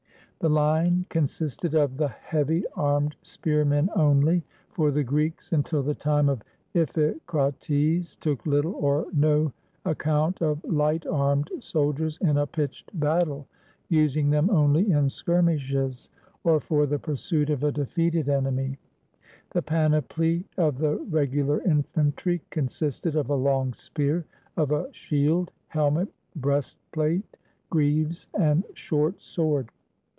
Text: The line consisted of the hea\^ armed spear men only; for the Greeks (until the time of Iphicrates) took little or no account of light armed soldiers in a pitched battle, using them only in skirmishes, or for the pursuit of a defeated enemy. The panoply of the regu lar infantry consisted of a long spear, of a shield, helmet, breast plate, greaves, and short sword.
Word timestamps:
The 0.41 0.49
line 0.49 1.05
consisted 1.09 1.75
of 1.75 1.97
the 1.97 2.07
hea\^ 2.07 2.63
armed 2.73 3.15
spear 3.21 3.63
men 3.63 3.91
only; 3.95 4.41
for 4.71 4.89
the 4.89 5.03
Greeks 5.03 5.53
(until 5.53 5.83
the 5.83 5.93
time 5.93 6.29
of 6.29 6.41
Iphicrates) 6.73 8.15
took 8.19 8.43
little 8.47 8.73
or 8.73 9.05
no 9.13 9.53
account 9.85 10.41
of 10.41 10.63
light 10.63 11.05
armed 11.05 11.51
soldiers 11.59 12.17
in 12.21 12.39
a 12.39 12.47
pitched 12.47 12.99
battle, 12.99 13.45
using 13.87 14.31
them 14.31 14.49
only 14.49 14.89
in 14.91 15.09
skirmishes, 15.09 16.09
or 16.43 16.59
for 16.59 16.87
the 16.87 16.97
pursuit 16.97 17.51
of 17.51 17.63
a 17.63 17.71
defeated 17.71 18.27
enemy. 18.27 18.79
The 19.51 19.61
panoply 19.61 20.45
of 20.57 20.79
the 20.79 20.97
regu 21.05 21.45
lar 21.47 21.61
infantry 21.61 22.41
consisted 22.49 23.15
of 23.15 23.29
a 23.29 23.35
long 23.35 23.73
spear, 23.73 24.25
of 24.57 24.71
a 24.71 24.91
shield, 24.91 25.51
helmet, 25.67 26.07
breast 26.35 26.79
plate, 26.93 27.37
greaves, 27.69 28.27
and 28.33 28.63
short 28.73 29.21
sword. 29.21 29.69